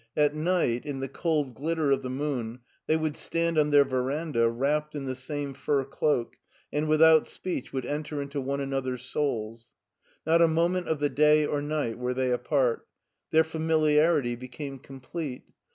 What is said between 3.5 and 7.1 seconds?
on their veranda wrapped in the same fur cloak, and with